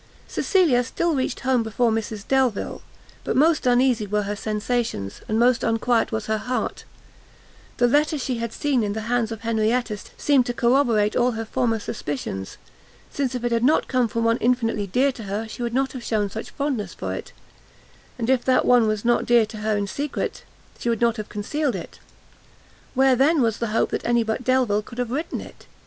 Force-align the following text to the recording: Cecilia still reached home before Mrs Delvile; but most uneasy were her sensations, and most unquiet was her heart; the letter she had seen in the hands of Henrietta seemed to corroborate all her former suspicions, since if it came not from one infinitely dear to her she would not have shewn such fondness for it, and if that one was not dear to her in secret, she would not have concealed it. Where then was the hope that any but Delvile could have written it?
Cecilia 0.27 0.83
still 0.83 1.13
reached 1.13 1.41
home 1.41 1.61
before 1.61 1.91
Mrs 1.91 2.27
Delvile; 2.27 2.81
but 3.23 3.35
most 3.35 3.67
uneasy 3.67 4.07
were 4.07 4.23
her 4.23 4.35
sensations, 4.35 5.21
and 5.29 5.37
most 5.37 5.63
unquiet 5.63 6.11
was 6.11 6.25
her 6.25 6.39
heart; 6.39 6.85
the 7.77 7.85
letter 7.85 8.17
she 8.17 8.39
had 8.39 8.51
seen 8.51 8.81
in 8.81 8.93
the 8.93 9.01
hands 9.01 9.31
of 9.31 9.41
Henrietta 9.41 9.99
seemed 10.17 10.47
to 10.47 10.55
corroborate 10.55 11.15
all 11.15 11.33
her 11.33 11.45
former 11.45 11.77
suspicions, 11.77 12.57
since 13.11 13.35
if 13.35 13.43
it 13.43 13.49
came 13.51 13.63
not 13.63 13.91
from 13.91 14.23
one 14.23 14.37
infinitely 14.37 14.87
dear 14.87 15.11
to 15.11 15.25
her 15.25 15.47
she 15.47 15.61
would 15.61 15.71
not 15.75 15.91
have 15.91 16.03
shewn 16.03 16.31
such 16.31 16.49
fondness 16.49 16.95
for 16.95 17.13
it, 17.13 17.31
and 18.17 18.27
if 18.27 18.43
that 18.43 18.65
one 18.65 18.87
was 18.87 19.05
not 19.05 19.27
dear 19.27 19.45
to 19.45 19.57
her 19.57 19.77
in 19.77 19.85
secret, 19.85 20.43
she 20.79 20.89
would 20.89 21.01
not 21.01 21.17
have 21.17 21.29
concealed 21.29 21.75
it. 21.75 21.99
Where 22.95 23.15
then 23.15 23.39
was 23.39 23.59
the 23.59 23.67
hope 23.67 23.91
that 23.91 24.03
any 24.03 24.23
but 24.23 24.43
Delvile 24.43 24.81
could 24.81 24.97
have 24.97 25.11
written 25.11 25.39
it? 25.41 25.67